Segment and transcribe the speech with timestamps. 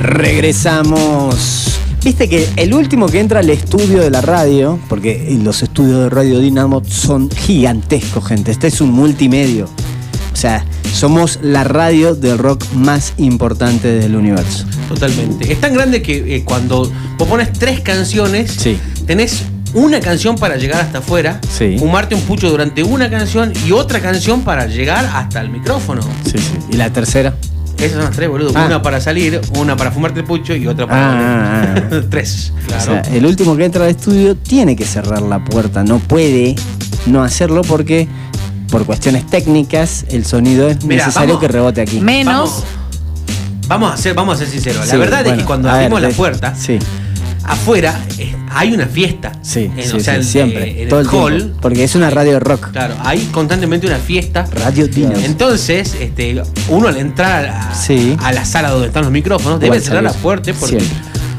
[0.00, 1.78] Regresamos.
[2.02, 6.08] Viste que el último que entra al estudio de la radio, porque los estudios de
[6.08, 8.50] Radio Dinamo son gigantescos, gente.
[8.50, 9.66] Este es un multimedio.
[10.32, 14.64] O sea, somos la radio del rock más importante del universo.
[14.88, 15.52] Totalmente.
[15.52, 18.78] Es tan grande que eh, cuando vos pones tres canciones, Sí.
[19.06, 19.42] tenés
[19.74, 21.76] una canción para llegar hasta afuera, Sí.
[21.78, 26.00] fumarte un pucho durante una canción y otra canción para llegar hasta el micrófono.
[26.24, 26.54] Sí, sí.
[26.72, 27.34] ¿Y la tercera?
[27.80, 28.52] Esas son las tres, boludo.
[28.54, 28.66] Ah.
[28.66, 32.06] Una para salir, una para fumarte el pucho y otra para Ah, volver.
[32.10, 32.52] tres.
[32.66, 32.82] Claro.
[32.82, 35.82] O sea, el último que entra al estudio tiene que cerrar la puerta.
[35.84, 36.54] No puede
[37.06, 38.06] no hacerlo porque,
[38.70, 42.00] por cuestiones técnicas, el sonido es Mirá, necesario vamos- que rebote aquí.
[42.00, 42.34] Menos.
[42.34, 42.64] Vamos,
[43.68, 44.84] vamos a ser, vamos a ser sinceros.
[44.84, 46.78] Sí, la verdad es que cuando ver, abrimos la puerta, Sí,
[47.52, 49.32] afuera eh, hay una fiesta.
[49.42, 50.82] sí, En- sí, o sea, sí, el- siempre.
[50.82, 51.36] en todo el el hall.
[51.38, 51.58] tiempo.
[51.60, 52.70] Porque es una radio de rock.
[52.72, 54.46] Claro, hay constantemente una fiesta.
[54.54, 55.16] Radio Dinamo.
[55.24, 58.16] Entonces, este, uno al entrar a, Sí.
[58.22, 60.98] a la sala donde están los micrófonos debe cerrar la puerta porque, Siempre.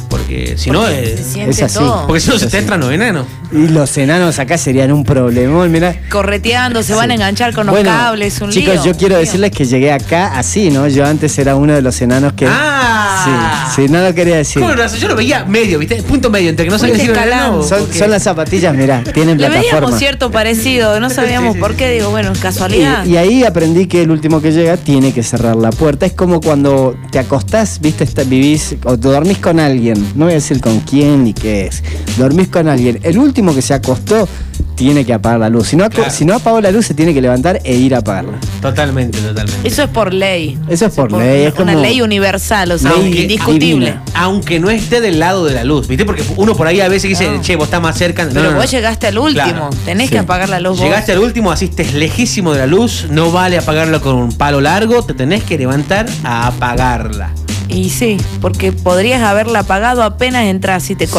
[0.10, 1.14] porque si no, eh,
[1.48, 1.78] es así.
[1.80, 2.06] todo.
[2.08, 3.26] porque si no se te entran los enanos.
[3.54, 5.94] Y los enanos acá serían un problemón, mira.
[6.10, 8.86] Correteando, se van a enganchar con los Bueno, cables, un chicos, lío.
[8.86, 9.26] yo quiero Lío.
[9.26, 10.88] decirles que llegué acá así, ¿no?
[10.88, 12.48] Yo antes era uno de los enanos que.
[12.48, 12.81] ¡Ah!
[13.24, 14.62] Sí, sí, no lo quería decir.
[14.62, 15.00] ¿Cómo lo haces?
[15.00, 16.02] Yo lo veía medio, ¿viste?
[16.04, 17.12] Punto medio, entre que no sabía enano.
[17.14, 17.64] escalando.
[17.64, 19.80] Son, porque- son las zapatillas, mirá, tienen Le plataforma.
[19.80, 21.90] veíamos cierto parecido, no sabíamos Sí, sí, por qué.
[21.92, 23.06] Digo, bueno, casualidad.
[23.06, 26.06] Y, y ahí aprendí que el último que llega tiene que cerrar la puerta.
[26.06, 29.96] Es como cuando te acostás, viste, está- vivís o te dormís con alguien.
[30.16, 31.84] No voy a decir con quién ni qué es.
[32.18, 33.00] Dormís con alguien.
[33.04, 34.28] El último que se acostó
[34.62, 35.68] tiene que apagar la luz.
[35.70, 36.10] Si no, Claro.
[36.12, 38.38] si no apagó la luz, se tiene que levantar e ir a apagarla.
[38.62, 39.68] Totalmente, totalmente.
[39.68, 40.58] Eso es por ley.
[40.70, 43.60] Eso es por ley, es una como- ley universal, o sea, indiscutible.
[43.66, 44.04] divina.
[44.14, 46.06] Aunque no esté del lado de la luz, ¿viste?
[46.06, 47.42] Porque uno por ahí a veces dice, No.
[47.42, 48.24] che, vos estás más cerca.
[48.26, 48.58] No, Pero no, no.
[48.58, 49.70] vos llegaste al último, Claro.
[49.86, 50.14] tenés Sí.
[50.14, 50.82] que apagar la luz vos.
[50.86, 55.04] Llegaste al último, asistes lejísimo de la luz, no vale apagarla con un palo largo,
[55.04, 57.32] te tenés que levantar a apagarla.
[57.68, 60.84] Y sí, porque podrías haberla apagado apenas entras.
[60.84, 61.14] Si te Sí.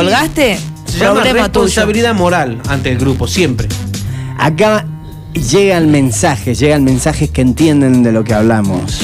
[0.92, 1.34] Se llama tuyo.
[1.34, 3.68] responsabilidad moral ante el grupo, siempre.
[4.38, 4.86] Acá
[5.50, 9.00] llegan mensajes, llegan mensajes que entienden de lo que hablamos.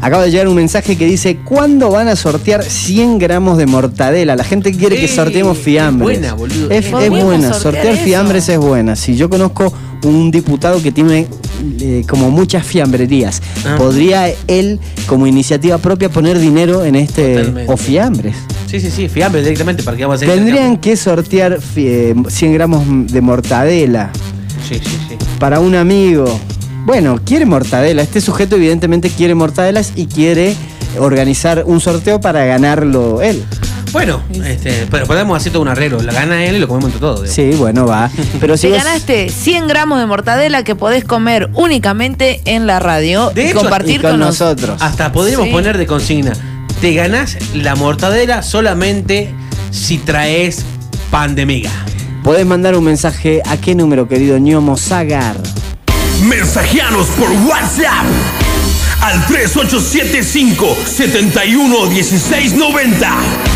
[0.00, 4.36] Acaba de llegar un mensaje que dice, ¿cuándo van a sortear 100 gramos de mortadela?
[4.36, 6.02] La gente quiere que sorteemos es fiambres.
[6.20, 6.70] buena, boludo.
[6.70, 8.96] Es, es buena, sortear fiambres es buena.
[8.96, 9.72] Si yo conozco
[10.04, 11.26] un diputado que tiene
[11.80, 13.74] eh, como muchas fiambrerías, Ah.
[13.76, 17.72] podría él como iniciativa propia poner dinero en este Totalmente.
[17.72, 18.36] o fiambres.
[18.66, 20.34] Sí, sí, sí, fiambre directamente para que vamos a hacer.
[20.36, 22.82] Tendrían que sortear fi- eh, 100 gramos
[23.12, 24.10] de mortadela
[24.68, 25.16] Sí, sí, sí.
[25.38, 26.40] para un amigo.
[26.84, 28.02] Bueno, quiere mortadela.
[28.02, 30.54] Este sujeto evidentemente quiere mortadelas y quiere
[30.98, 33.44] organizar un sorteo para ganarlo él.
[33.92, 36.02] Bueno, este, pero podemos hacer todo un arreglo.
[36.02, 37.30] La gana él y lo comemos entre todos.
[37.30, 38.10] Sí, bueno, va.
[38.40, 42.78] Pero si Te vos- ganaste 100 gramos de mortadela que podés comer únicamente en la
[42.78, 44.82] radio De y hecho, compartir y con con, nos- nosotros.
[44.82, 45.52] Hasta podríamos Sí.
[45.52, 46.32] poner de consigna.
[46.80, 49.34] Te ganás la mortadela solamente
[49.70, 50.64] si traes
[51.10, 51.70] pan de miga.
[52.22, 55.36] podés mandar un mensaje a qué número, querido ñomo Zagar.
[56.22, 58.04] Mensajeanos por WhatsApp
[59.00, 63.55] al 3875 711690.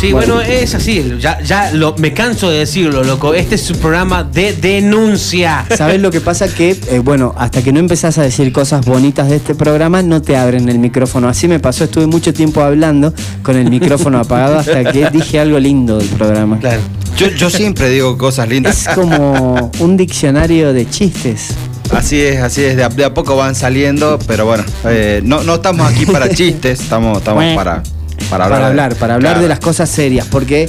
[0.00, 0.36] Sí, Bueno.
[0.36, 1.16] bueno, es así.
[1.20, 3.34] Ya, ya lo, me canso de decirlo, loco.
[3.34, 5.66] Este es un programa de denuncia.
[5.76, 6.48] ¿Sabés lo que pasa?
[6.48, 10.22] Que, eh, bueno, hasta que no empezás a decir cosas bonitas de este programa, no
[10.22, 11.28] te abren el micrófono.
[11.28, 13.12] Así me pasó, estuve mucho tiempo hablando
[13.42, 16.58] con el micrófono apagado hasta que dije algo lindo del programa.
[16.58, 16.80] Claro.
[17.18, 18.86] Yo, yo siempre digo cosas lindas.
[18.86, 21.48] Es como un diccionario de chistes.
[21.94, 22.74] Así es, así es.
[22.76, 26.28] De a, de a poco van saliendo, pero bueno, eh, no, no estamos aquí para
[26.34, 27.82] chistes, estamos, estamos para,
[28.30, 28.58] para hablar.
[28.60, 29.42] Para hablar, para hablar Claro.
[29.42, 30.68] de las cosas serias, porque,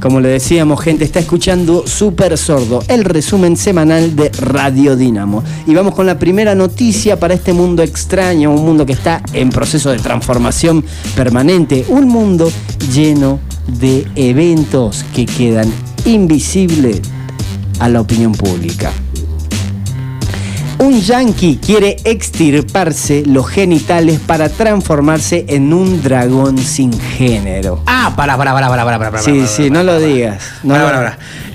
[0.00, 5.42] como le decíamos, gente, está escuchando Super Sordo, el resumen semanal de Radio Dínamo.
[5.66, 9.50] Y vamos con la primera noticia para este mundo extraño, un mundo que está en
[9.50, 10.84] proceso de transformación
[11.16, 12.50] permanente, un mundo
[12.94, 13.40] lleno
[13.80, 15.70] de eventos que quedan
[16.04, 17.00] invisibles
[17.78, 18.92] a la opinión pública.
[20.82, 27.80] Un yankee quiere extirparse los genitales para transformarse en un dragón sin género.
[27.86, 29.22] Ah, para, para, para, para, para, para.
[29.22, 30.42] Sí, para, sí, para, no lo digas.
[30.64, 31.12] No lo-.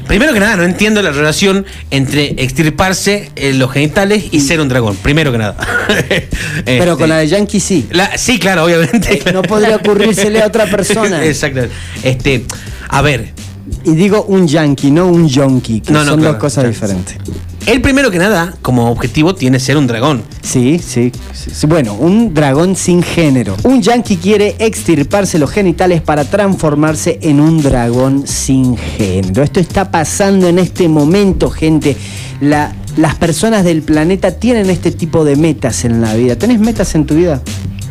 [0.07, 4.69] Primero que nada, no entiendo la relación entre extirparse eh, los genitales y ser un
[4.69, 4.95] dragón.
[4.95, 5.57] Primero que nada.
[6.65, 7.85] Pero Este, con la de yankee sí.
[7.91, 9.21] la- sí, claro, obviamente.
[9.33, 11.25] No podría ocurrírsele a otra persona.
[11.25, 11.63] Exacto.
[12.01, 12.45] Este,
[12.87, 13.33] a ver,
[13.83, 17.17] Y digo un yankee, no un yonki, que No, no, son claro, dos cosas diferentes.
[17.67, 20.23] Él primero que nada, como objetivo, tiene ser un dragón.
[20.41, 21.67] Sí, sí, sí, sí.
[21.67, 23.55] Bueno, un dragón sin género.
[23.63, 29.43] Un yankee quiere extirparse los genitales para transformarse en un dragón sin género.
[29.43, 31.95] Esto está pasando en este momento, gente.
[32.41, 36.35] La- las personas del planeta tienen este tipo de metas en la vida.
[36.35, 37.41] ¿Tenés metas en tu vida?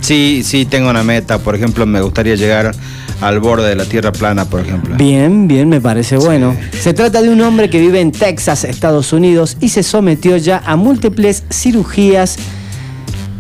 [0.01, 1.39] Sí, sí, tengo una meta.
[1.39, 2.73] Por ejemplo, me gustaría llegar
[3.21, 4.97] al borde de la Tierra plana, por ejemplo.
[4.97, 6.57] Bien, bien, me parece bueno.
[6.79, 10.63] Se trata de un hombre que vive en Texas, Estados Unidos, y se sometió ya
[10.65, 12.37] a múltiples cirugías,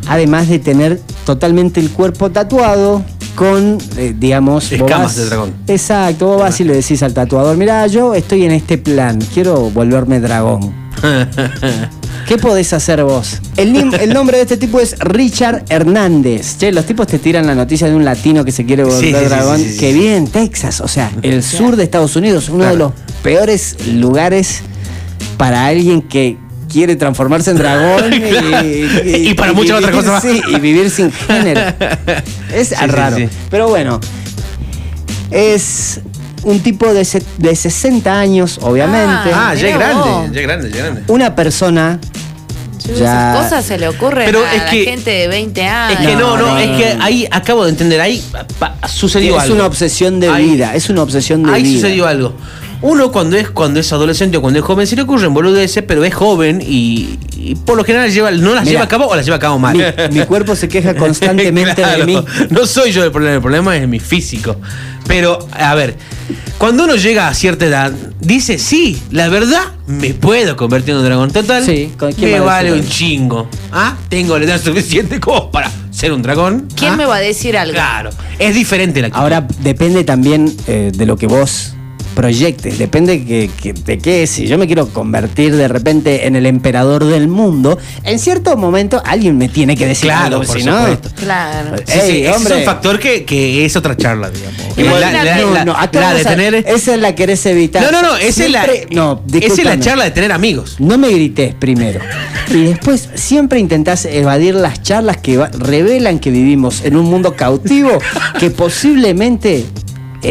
[0.08, 4.73] además de tener totalmente el cuerpo tatuado con, eh, digamos...
[4.73, 5.55] Escamas de dragón.
[5.67, 9.70] Exacto, vos vas y le decís al tatuador, mira, yo estoy en este plan, quiero
[9.70, 10.75] volverme dragón.
[12.26, 13.40] ¿Qué podés hacer vos?
[13.56, 13.73] El,
[14.12, 16.58] nombre de este tipo es Richard Hernández.
[16.58, 19.12] Che, los tipos te tiran la noticia de un latino que se quiere volver Sí,
[19.12, 22.64] dragón, sí, sí, que vive en Texas, o sea, el sur de Estados Unidos, uno
[22.64, 22.93] de los
[23.23, 24.62] peores lugares
[25.37, 26.37] para alguien que
[26.73, 28.12] quiere transformarse en dragón
[29.05, 30.23] y, Y para muchas vivir- otras cosas más.
[30.25, 31.61] sí, y vivir sin género.
[32.52, 33.17] Es Sí, sí, raro.
[33.19, 33.28] sí.
[33.50, 34.00] Pero bueno,
[35.31, 36.00] es
[36.47, 39.31] un tipo de, se- de 60 años, obviamente.
[39.35, 40.31] Ah, ya es grande, vos.
[40.33, 41.03] ya es grande, ya es grande.
[41.09, 41.99] Una persona
[42.87, 42.95] Ya.
[43.33, 46.01] Esas cosas se le ocurren Pero a es la que- gente de 20 años.
[46.01, 48.23] Es que no, no, no, es no, que ahí acabo de entender, ahí
[48.61, 49.57] pa- sucedió es algo.
[49.57, 51.81] una obsesión de Ahí- vida, es una obsesión de Ahí vida.
[51.81, 52.35] sucedió algo.
[52.82, 56.05] Uno cuando es cuando es adolescente o cuando es joven se le ocurren boludeces, pero
[56.05, 59.17] es joven y, y por lo general lleva, no las Mira, lleva a cabo o
[59.17, 59.76] las lleva a cabo mal.
[59.76, 62.25] Mi, mi cuerpo se queja constantemente Claro, de mí.
[62.50, 64.56] No soy yo el problema, el problema es mi físico.
[65.06, 65.96] Pero, a ver,
[66.58, 71.05] cuando uno llega a cierta edad, dice, sí, la verdad, me puedo convertir en un
[71.05, 71.64] dragón total.
[71.64, 73.49] Sí, ¿con quién me vale un chingo.
[73.73, 73.96] ¿Ah?
[74.08, 76.69] Tengo la edad suficiente como para ser un dragón.
[76.75, 76.96] ¿Quién ¿Ah?
[76.96, 77.75] me va a decir algo?
[77.75, 79.23] Claro, es diferente la actitud.
[79.23, 81.75] Ahora depende también eh, de lo que vos
[82.17, 84.27] proyectes, depende que, que- de qué.
[84.27, 89.03] Si yo me quiero convertir de repente en el emperador del mundo, en cierto momento
[89.05, 90.79] alguien me tiene que decir Claro, algo, por si no.
[90.79, 91.11] supuesto.
[91.17, 91.77] Claro.
[91.87, 92.55] Sí, Ey, sí, ese hombre.
[92.55, 94.57] es un factor que, que es otra charla, digamos.
[94.79, 96.55] Igual la, la- la- No, la- no, acá la de vamos a- tener.
[96.67, 97.83] esa es la que querés evitar.
[97.83, 100.77] No, no, no, esa es la, no, esa es la charla de tener amigos.
[100.79, 102.01] No me grites primero.
[102.49, 107.35] Y después siempre intentás evadir las charlas que va- revelan que vivimos en un mundo
[107.37, 107.99] cautivo
[108.39, 109.67] que posiblemente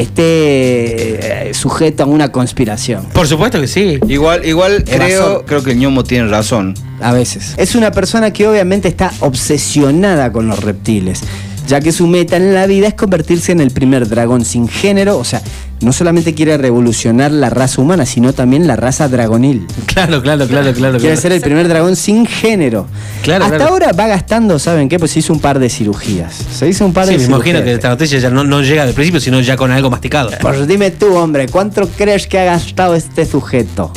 [0.01, 3.06] esté eh, sujeto a una conspiración.
[3.13, 4.00] Por supuesto que sí.
[4.07, 6.74] Igual, igual creo, creo que el ñomo tiene razón.
[7.01, 7.53] A veces.
[7.57, 11.21] Es una persona que obviamente está obsesionada con los reptiles,
[11.68, 15.18] ya que su meta en la vida es convertirse en el primer dragón sin género,
[15.18, 15.42] o sea,
[15.82, 19.68] no solamente quiere revolucionar la raza humana, sino también la raza dragonil.
[19.86, 20.98] Claro, claro, claro, claro.
[20.98, 21.22] Quiere claro.
[21.22, 22.88] ser el primer dragón sin género.
[23.24, 23.72] Claro, Hasta claro.
[23.72, 25.00] ahora va gastando, ¿saben qué?
[25.00, 26.34] Pues se hizo un par de cirugías.
[26.54, 27.48] Se hizo un par Sí, de me cirugías.
[27.48, 30.32] imagino que esta noticia ya no, no llega del principio, sino ya con algo masticado.
[30.42, 33.92] Pues dime tú, hombre, ¿cuánto crees que ha gastado este sujeto?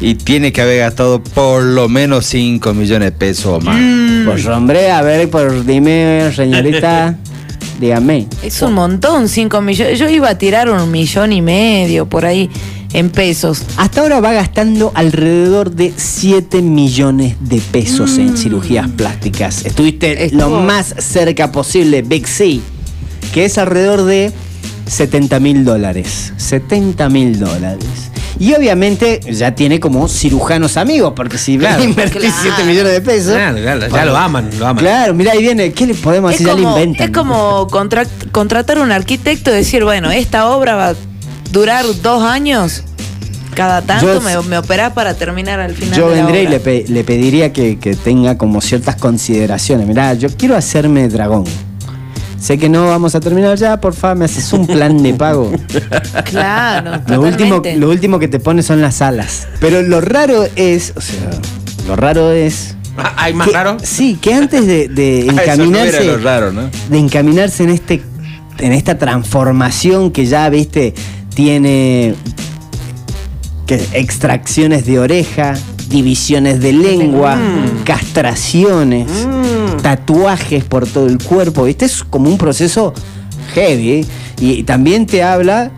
[0.00, 3.80] Y tiene que haber gastado por lo menos 5 millones de pesos o más.
[4.26, 7.16] Pues hombre, a ver, pues dime, señorita,
[7.80, 8.26] dígame.
[8.42, 9.98] Es un montón, 5 millones.
[9.98, 12.50] Yo iba a tirar un millón y medio por ahí
[12.92, 13.62] en pesos.
[13.76, 19.64] Hasta ahora va gastando alrededor de 7 millones de pesos en cirugías plásticas.
[19.64, 22.60] Estuviste Estuvo- lo más cerca posible, Big C,
[23.32, 24.32] que es alrededor de
[24.86, 26.32] 70 mil dólares.
[26.36, 28.10] 70 mil dólares.
[28.38, 31.82] Y obviamente ya tiene como cirujanos amigos, porque si Claro.
[31.84, 32.36] invertir Claro.
[32.42, 33.34] 7 millones de pesos.
[33.34, 34.82] Claro, claro, ya lo aman, lo aman.
[34.84, 35.72] Claro, mira, ahí viene.
[35.72, 36.48] ¿Qué le podemos Es decir?
[36.52, 37.06] Ya le como, inventan.
[37.06, 40.94] es como contra- contratar un arquitecto y decir, bueno, esta obra va a
[41.52, 42.82] durar dos años.
[43.54, 45.96] Cada tanto Yo- me, me operás para terminar al final.
[45.96, 49.86] Yo de la vendría y le, pe- le pediría que, que tenga como ciertas consideraciones.
[49.86, 51.44] Mirá, yo quiero hacerme dragón.
[52.44, 55.50] Sé que no vamos a terminar ya, por favor, me haces un plan de pago.
[56.24, 59.48] Claro, Lo último, lo último que te pone son las alas.
[59.60, 61.30] Pero lo raro es, o sea,
[61.88, 62.76] lo raro es...
[62.98, 63.78] Ah, ¿Hay más que- raro?
[63.82, 65.96] Sí, que antes de, de Ah, eso no encaminarse...
[65.96, 66.68] era lo raro, ¿no?
[66.90, 68.02] de encaminarse en este
[68.58, 70.92] en esta transformación que ya viste
[71.34, 72.14] tiene
[73.66, 75.54] que extracciones de oreja,
[75.88, 77.36] divisiones de lengua,
[77.84, 79.06] castraciones,
[79.82, 81.84] tatuajes por todo el cuerpo, ¿viste?
[81.84, 82.92] Es como un proceso
[83.54, 84.06] heavy
[84.40, 85.70] y también te habla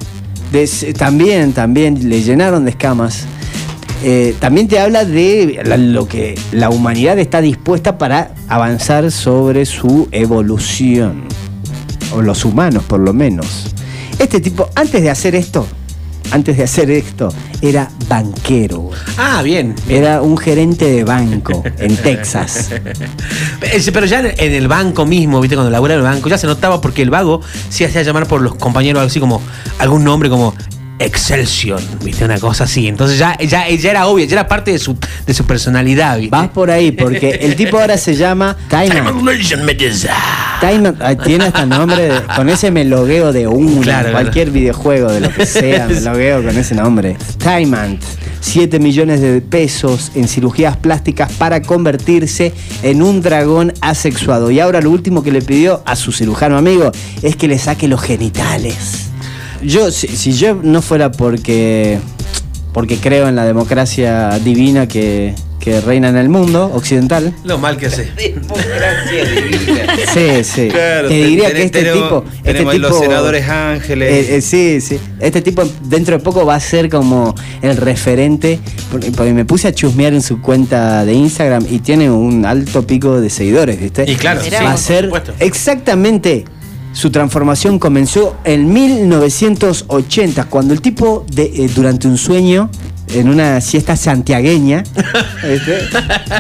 [0.53, 3.25] de también también le llenaron de escamas.
[4.05, 10.09] Eh, también te habla de lo que la humanidad está dispuesta para avanzar sobre su
[10.13, 11.25] evolución.
[12.13, 13.73] O los humanos, por lo menos.
[14.19, 15.67] Este tipo, antes de hacer esto,
[16.31, 18.91] antes de hacer esto, era banquero.
[19.17, 19.75] Ah, bien.
[19.89, 22.71] Era un gerente de banco en Texas.
[22.73, 25.57] Eh, Pero ya en en el banco mismo, ¿viste?
[25.57, 28.41] Cuando laburaba en el banco, ya se notaba porque el vago se hacía llamar por
[28.43, 29.41] los compañeros así como
[29.79, 30.55] algún nombre como
[30.99, 32.25] Excelsior, ¿viste?
[32.25, 32.89] Una cosa así.
[32.89, 36.31] Entonces ya, ya, ya era obvio, ya era parte de su, de su personalidad, ¿viste?
[36.31, 38.89] Vas por ahí, porque el tipo ahora se llama Time
[40.61, 40.93] Time
[41.25, 45.31] tiene hasta nombre, de- con ese me logueo de una, Claro, cualquier videojuego de lo
[45.35, 47.17] que sea, me logueo con ese nombre.
[47.39, 48.03] Tymant.
[48.41, 54.51] 7 millones de pesos en cirugías plásticas para convertirse en un dragón asexuado.
[54.51, 57.89] Y ahora lo último que le pidió a su cirujano amigo es que le saque
[57.89, 59.09] los genitales.
[59.63, 61.99] Yo, si, si yo no fuera porque,
[62.73, 67.77] porque creo en la democracia divina que, que reina en el mundo occidental, Lo mal
[67.77, 68.11] que hace.
[70.15, 70.69] sí, sí.
[70.69, 72.25] Claro, te diría ten- que este tenemos- tipo...
[72.37, 74.13] Este tenemos ahí los tipo- senadores ángeles.
[74.13, 74.99] Eh, eh, sí, sí.
[75.21, 78.61] Este tipo dentro de poco va a ser como el referente,
[78.91, 82.87] porque, porque me puse a chusmear en su cuenta de Instagram y tiene un alto
[82.87, 84.05] pico de seguidores, ¿viste?
[84.11, 85.33] Y claro, sí, va a ser supuesto.
[85.39, 86.45] exactamente
[86.97, 92.71] su transformación comenzó en 1980, cuando el tipo de, eh, durante un sueño,
[93.13, 94.83] en una siesta santiagueña,
[95.47, 95.79] ¿viste?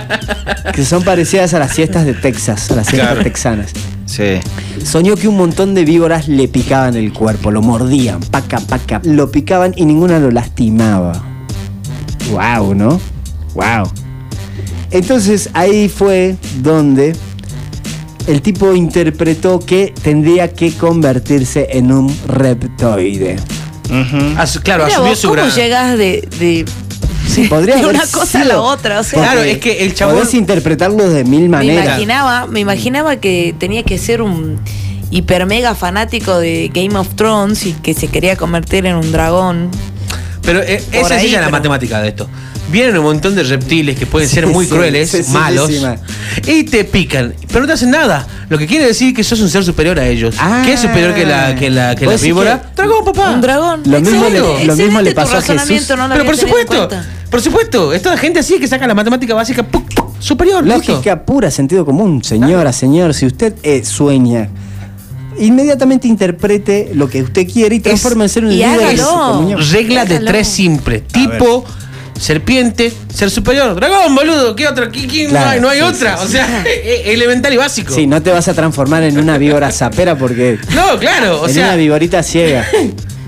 [0.73, 3.23] que son parecidas a las siestas de Texas, a las siestas Claro.
[3.23, 3.73] texanas.
[4.07, 4.41] Sí.
[4.83, 9.31] Soñó que un montón de víboras le picaban el cuerpo, lo mordían, paca, paca, lo
[9.31, 11.23] picaban y ninguna lo lastimaba.
[12.31, 12.99] Wow, ¿no?
[13.55, 13.91] Wow.
[14.91, 17.15] Entonces ahí fue donde
[18.27, 23.37] el tipo interpretó que tendría que convertirse en un reptoide.
[24.37, 25.51] As- claro, Mira asumió vos, su ¿Cómo gran.
[25.55, 26.65] llegas de, de,
[27.49, 29.01] Podría de haber una cosa a la otra?
[29.01, 31.85] O sea, Claro, es que el chabón- Podés interpretarlo de mil me maneras.
[31.87, 34.59] imaginaba, me imaginaba que tenía que ser un
[35.11, 39.71] hiper mega fanático de Game of Thrones y que se quería convertir en un dragón.
[40.43, 42.29] Pero eh, es ahí, sencilla la pero- matemática de esto.
[42.71, 45.71] Vienen un montón de reptiles que pueden Sí, ser muy sí, crueles, sí, sí, malos,
[46.47, 48.27] y te pican, pero no te hacen nada.
[48.49, 50.35] Lo que quiere decir que sos un ser superior a ellos.
[50.39, 50.63] Ah.
[50.65, 52.61] ¿Qué es superior que la, que la, que la víbora?
[52.63, 53.31] que- Dragón, papá.
[53.31, 53.83] Un dragón.
[53.87, 55.89] Lo mismo le- lo mismo le pasó a Jesús.
[55.97, 56.89] no pero por supuesto,
[57.31, 59.93] por supuesto, es toda gente así que saca la matemática básica ¡puc!
[59.95, 60.21] ¡puc!
[60.21, 60.65] superior.
[60.65, 60.93] listo.
[60.93, 62.25] Lógica pura, sentido común.
[62.25, 64.49] Señora, señor, si usted eh, sueña,
[65.39, 68.99] inmediatamente interprete lo que usted quiere y transforme en un y líder.
[69.71, 71.01] Regla de tres simple.
[71.01, 71.65] Tipo,
[72.19, 73.75] serpiente, ser superior.
[73.75, 74.57] Dragón, boludo.
[74.57, 74.91] ¿Qué otra?
[74.91, 75.27] ¿Qué, qué?
[75.29, 76.17] Claro, no hay, no hay sí, otra.
[76.17, 77.95] sí, o sea, eh, elemental y básico.
[77.95, 81.43] Sí, no te vas a transformar en una víbora zapera porque No, claro.
[81.43, 82.67] O en sea, una víborita ciega.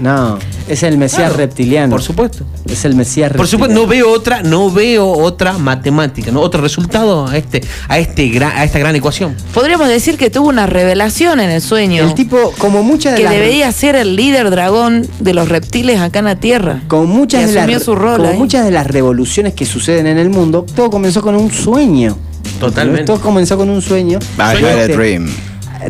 [0.01, 0.39] No,
[0.69, 1.91] es el Mesías Claro, reptiliano.
[1.91, 2.45] Por supuesto.
[2.67, 3.83] Es el Mesías Por supuesto, reptiliano.
[3.83, 8.53] no veo otra, no veo otra matemática, no otro resultado a este, a este gran,
[8.57, 9.35] a esta gran ecuación.
[9.53, 12.05] Podríamos decir que tuvo una revelación en el sueño.
[12.05, 15.99] El tipo, como muchas de que las debería ser el líder dragón de los reptiles
[16.01, 16.83] acá en la Tierra.
[16.87, 20.19] con muchas de las asumió su rol como muchas de las revoluciones que suceden en
[20.19, 22.17] el mundo, todo comenzó con un sueño.
[22.61, 23.05] Totalmente.
[23.05, 24.19] Todo comenzó con un sueño.
[24.39, 25.29] I had de a este- dream.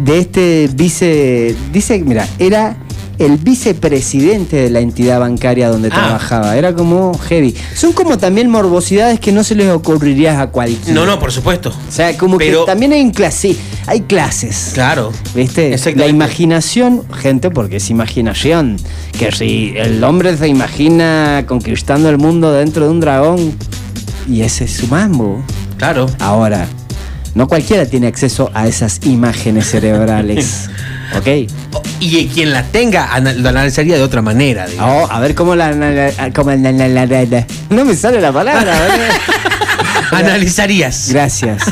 [0.00, 1.54] De este vice.
[1.72, 2.76] Dice, mira, era
[3.18, 5.94] el vicepresidente de la entidad bancaria donde Ah.
[5.94, 6.56] trabajaba.
[6.56, 7.54] Era como heavy.
[7.74, 10.92] Son como también morbosidades que no se les ocurriría a cualquiera.
[10.92, 11.70] No, no, por supuesto.
[11.70, 13.56] O sea, como Pero- que también hay, un clase,
[13.86, 14.70] hay clases.
[14.74, 15.12] Claro.
[15.34, 15.76] ¿Viste?
[15.96, 18.76] La imaginación, gente, porque es imaginación.
[19.18, 23.52] Que si el hombre se imagina conquistando el mundo dentro de un dragón,
[24.28, 25.42] y ese es su mambo.
[25.76, 26.06] Claro.
[26.18, 26.66] Ahora,
[27.34, 30.68] no cualquiera tiene acceso a esas imágenes cerebrales.
[31.16, 31.50] ¿Ok?
[32.00, 34.66] Y quien la tenga ana- lo analizaría de otra manera.
[34.66, 35.08] digamos.
[35.08, 35.72] Oh, a ver cómo la.
[35.72, 38.76] la- la- cómo la- la- la- la- la- No me sale la palabra.
[40.12, 41.08] Analizarías.
[41.12, 41.62] Gracias.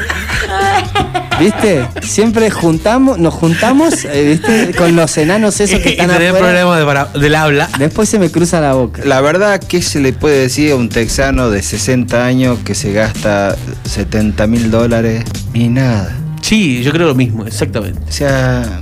[1.39, 1.87] ¿Viste?
[2.03, 4.73] Siempre juntamos, nos juntamos, eh, ¿viste?
[4.77, 6.47] Con los enanos esos que y están tener afuera.
[6.47, 7.69] problemas de para- del habla.
[7.79, 9.03] Después se me cruza la boca.
[9.05, 12.93] La verdad, ¿qué se le puede decir a un texano de 60 años que se
[12.93, 16.11] gasta 70 mil dólares y nada?
[16.41, 18.01] Sí, yo creo lo mismo, exactamente.
[18.09, 18.81] O sea,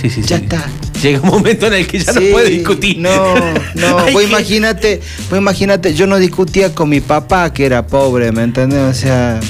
[0.00, 0.44] Sí, sí, Ya sí.
[0.44, 0.64] está.
[1.02, 2.98] Llega un momento en el que ya no puede discutir.
[2.98, 3.34] No,
[3.74, 8.32] no, vos que- imagínate, vos imagínate, yo no discutía con mi papá que era pobre,
[8.32, 8.80] ¿me entendés?
[8.80, 9.40] O sea,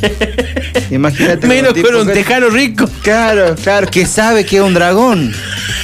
[0.90, 1.46] imagínate.
[1.46, 2.88] Menos con un que- tejano rico.
[3.02, 5.32] Claro, claro, que sabe que es un dragón.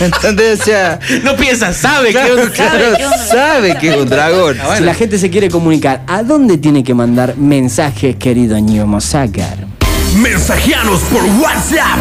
[0.01, 0.61] ¿Me entendés?
[0.61, 3.97] O sea, No piensa, sabe que claro, es un- claro, es un- sabe que es
[3.97, 4.57] un dragón.
[4.61, 4.79] Ah, bueno.
[4.79, 9.67] Si la gente se quiere comunicar, ¿a dónde tiene que mandar mensajes, querido Ñomo Sácar?
[10.17, 11.99] Mensajeanos por WhatsApp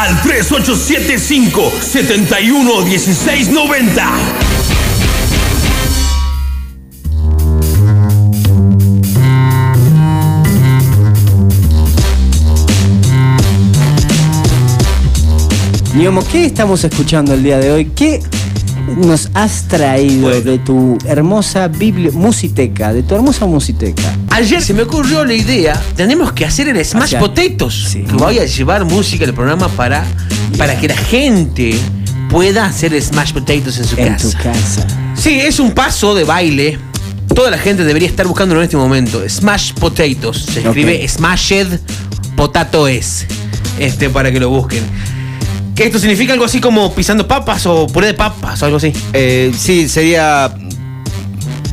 [0.00, 4.10] al 3875 711690.
[15.94, 17.90] Ñomo, ¿qué estamos escuchando el día de hoy?
[17.94, 18.22] ¿Qué
[19.06, 20.40] nos has traído Bueno.
[20.42, 24.02] de tu hermosa biblia, musiteca, de tu hermosa musiteca?
[24.30, 27.74] Ayer se me ocurrió la idea, tenemos que hacer el Smash Hacia- Potatoes.
[27.88, 28.02] Sí.
[28.02, 30.04] Que Voy a llevar música al programa para,
[30.56, 31.74] para que la gente
[32.28, 34.30] pueda hacer Smash Potatoes en su En casa.
[34.38, 34.86] tu casa.
[35.16, 36.78] Sí, es un paso de baile.
[37.34, 39.20] Toda la gente debería estar buscándolo en este momento.
[39.28, 40.46] Smash Potatoes.
[40.52, 41.08] Se escribe Ok.
[41.08, 41.78] Smashed
[42.36, 43.26] Potatoes.
[43.78, 44.82] Este, para que lo busquen.
[45.80, 48.92] Que esto significa algo así como pisando papas o puré de papas o algo así.
[49.14, 50.52] Eh, sí, sería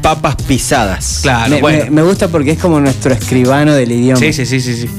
[0.01, 1.19] papas pisadas.
[1.23, 1.83] Claro, me, bueno.
[1.85, 4.17] me- me gusta porque es como nuestro escribano del idioma.
[4.17, 4.89] Sí, sí, sí, sí, sí.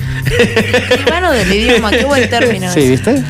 [1.09, 2.71] Bueno, del idioma, qué buen término.
[2.71, 2.81] Sí.
[2.81, 3.23] ¿viste?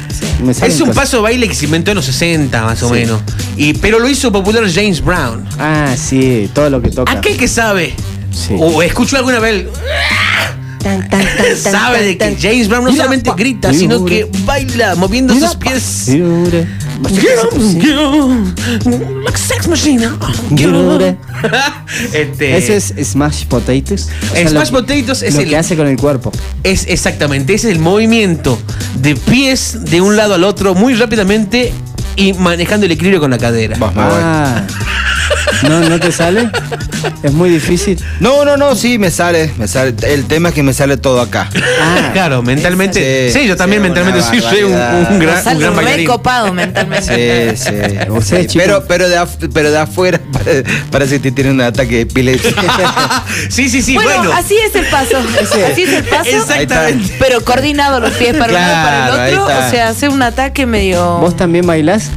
[0.52, 0.96] Salen Es un cosas.
[0.96, 2.94] paso baile que se inventó en los 60 más o Sí.
[2.94, 3.20] menos.
[3.56, 5.46] Y, pero lo hizo popular James Brown.
[5.60, 7.12] Ah, sí, todo lo que toca.
[7.12, 7.94] Aquel que sabe
[8.32, 8.56] Sí.
[8.58, 13.30] o escuchó alguna vez Tan, tan, tan, tan, sabe de que James Brown no solamente
[13.36, 16.10] grita, sino que baila moviendo sus pies.
[19.34, 20.06] Sex machine.
[20.06, 21.16] On.
[22.12, 24.08] este, Ese es Smash Potatoes.
[24.30, 26.32] O sea, Smash lo que- Potatoes es lo el- que hace con el cuerpo.
[26.64, 28.58] es exactamente, ese es el movimiento
[28.96, 31.72] de pies de un lado al otro muy rápidamente
[32.16, 33.76] y manejando el equilibrio con la cadera.
[33.78, 33.90] Voy.
[33.96, 34.62] Ah.
[35.62, 36.50] ¿No, ¿No te sale?
[37.22, 37.98] Es muy difícil.
[38.20, 39.94] No, no, no, sí, me sale, me sale.
[40.02, 41.48] El tema es que me sale todo acá.
[41.80, 43.30] Ah, claro, mentalmente.
[43.32, 46.06] Sí, Sí, yo también sí, mentalmente soy un, gran, un sale gran bailarín.
[46.06, 47.56] recopado mentalmente.
[47.56, 48.48] Sí, sí.
[48.58, 52.52] Pero, pero, de af- pero de afuera pare- parece que tiene un ataque de epilepsia.
[53.48, 54.32] sí, sí, sí, bueno, bueno.
[54.32, 55.16] así es el paso.
[55.70, 56.30] Así es el paso.
[56.30, 57.14] Exactamente.
[57.18, 59.56] Pero coordinado los pies para Claro, para ahí el otro.
[59.66, 62.10] O sea, hacer un ataque medio, ¿Vos también bailás?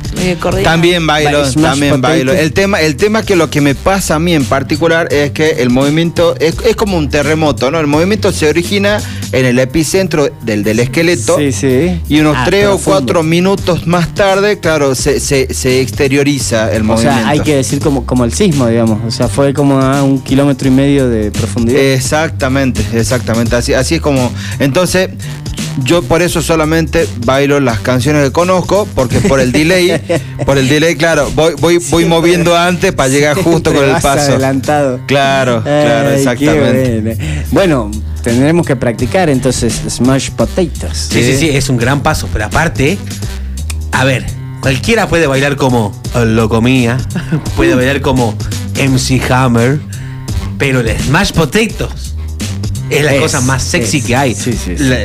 [0.64, 2.34] También bailo, también bailo.
[2.34, 5.50] El tema, el tema que lo que me pasa a mí en particular es que
[5.62, 7.80] el movimiento es, es como un terremoto, ¿no?
[7.80, 9.02] El movimiento se origina
[9.32, 11.38] en el epicentro del, del esqueleto.
[11.38, 12.00] Sí, sí.
[12.10, 16.82] Y unos Ah, tres o cuatro minutos más tarde, claro, se, se, se exterioriza el
[16.82, 17.20] O movimiento.
[17.22, 19.00] sea, hay que decir como, como el sismo, digamos.
[19.06, 21.80] O sea, fue como a un kilómetro y medio de profundidad.
[21.82, 23.56] Exactamente, exactamente.
[23.56, 24.32] Así, así es como.
[24.60, 25.10] Entonces,
[25.84, 30.02] yo por eso solamente bailo las canciones que conozco, porque por el delay,
[30.46, 34.04] por el delay, claro, voy, voy, voy moviendo antes para llegar justo con el vas
[34.04, 34.32] paso.
[34.32, 35.00] adelantado.
[35.08, 37.46] Claro, claro, Ay, exactamente.
[37.52, 37.90] bueno.
[38.22, 41.08] Tendremos que practicar entonces Smash Potatoes.
[41.10, 42.30] Sí, sí, sí, es un gran paso.
[42.32, 42.96] Pero aparte,
[43.94, 44.28] a ver,
[44.62, 46.98] cualquiera puede bailar como Locomía,
[47.56, 48.36] puede bailar como
[48.76, 49.80] MC Hammer,
[50.60, 52.14] pero el Smash Potatoes
[52.92, 54.06] es la Es, cosa más sexy es.
[54.06, 54.36] que hay.
[54.36, 54.84] Sí, sí, sí.
[54.84, 54.98] La-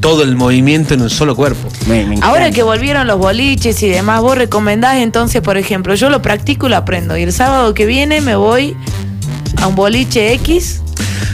[0.00, 1.68] todo el movimiento en un solo cuerpo.
[1.88, 6.08] Me- me Ahora que volvieron los boliches y demás, vos recomendás entonces, por ejemplo, yo
[6.10, 7.16] lo practico y lo aprendo.
[7.16, 8.76] Y el sábado que viene me voy
[9.60, 10.82] a un boliche X.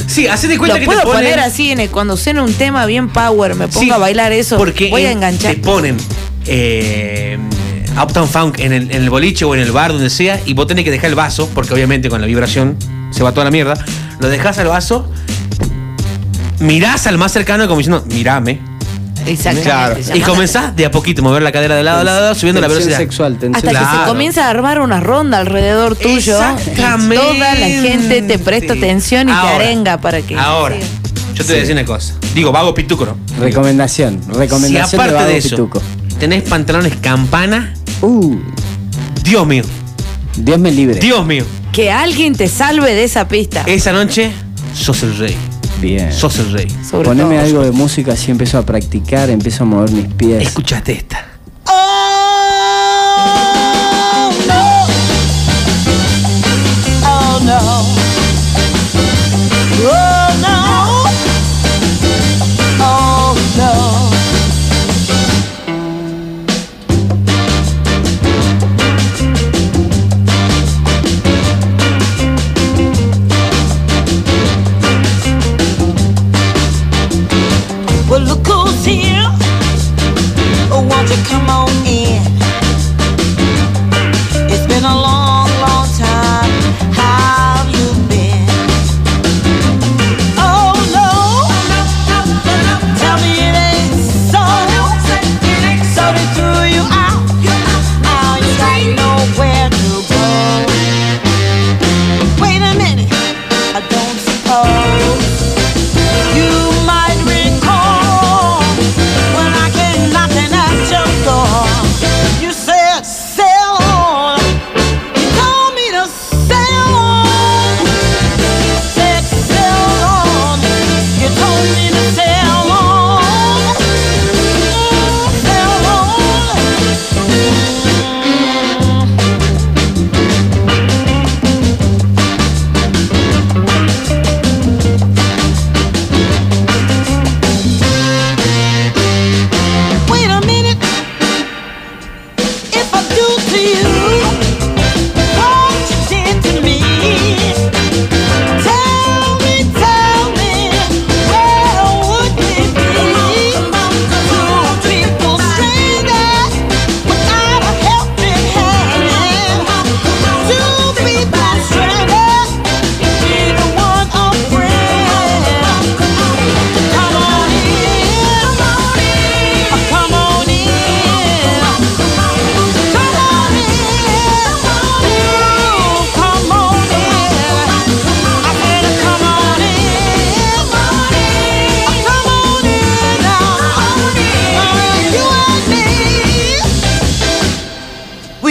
[0.07, 2.41] Sí, hacé de Lo cuenta que puedo te ponen, poner así en el- cuando suene
[2.43, 4.57] un tema bien power, me pongo Sí, a bailar eso.
[4.57, 5.55] Porque voy a en- enganchar.
[5.55, 5.97] Te ponen
[6.47, 7.39] eh,
[8.03, 10.67] Uptown Funk en el, en el boliche o en el bar, donde sea, y vos
[10.67, 12.77] tenés que dejar el vaso, porque obviamente con la vibración
[13.11, 13.75] se va toda la mierda.
[14.21, 15.09] Lo dejás al vaso,
[16.61, 18.61] mirás al más cercano como diciendo, mirame.
[19.27, 19.63] Exactamente.
[19.63, 19.97] Claro.
[20.15, 22.69] Y comenzás de a poquito a mover la cadera de lado a lado, subiendo la
[22.69, 22.99] velocidad.
[22.99, 24.01] sexual, tensión Hasta que Claro.
[24.05, 26.37] se comienza a armar una ronda alrededor tuyo.
[26.37, 27.15] Exactamente.
[27.15, 30.37] Y toda la gente te presta atención y te arenga para que.
[30.37, 30.77] Ahora,
[31.35, 32.15] yo te voy a decir una cosa.
[32.35, 33.17] Digo, vago pituco, ¿no?
[33.41, 34.21] Recomendación.
[34.31, 35.81] Si Recomendación aparte Vago de eso Pituco.
[36.19, 38.37] tenés pantalones campana, Uh,
[39.23, 39.63] Dios mío,
[40.37, 40.99] Dios me libre.
[41.01, 41.47] Dios mío.
[41.73, 43.63] Que alguien te salve de esa pista.
[43.67, 44.31] Esa noche
[44.75, 45.37] sos el rey.
[45.85, 46.13] Bien.
[46.13, 46.67] Sos el rey.
[46.89, 47.45] Sobre Poneme todo.
[47.45, 50.43] algo de música, así empiezo a practicar, empiezo a mover mis pies.
[50.43, 51.34] Escuchaste esta.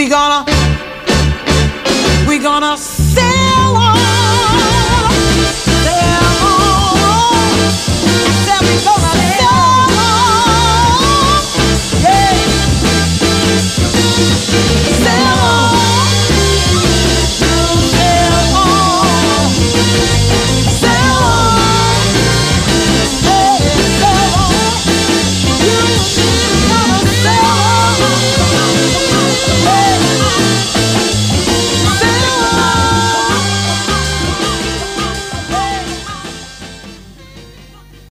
[0.04, 0.44] We gonna,
[2.28, 3.96] we gonna sail on,
[5.56, 7.48] sail on,
[8.44, 8.93] sail on.